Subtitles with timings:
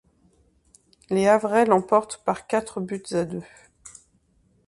[1.11, 3.43] Les Havrais l'emportent par quatre buts à deux.